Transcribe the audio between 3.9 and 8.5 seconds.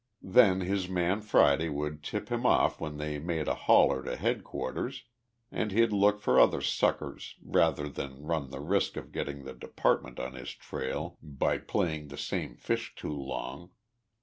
to headquarters and he'd look for other suckers rather than run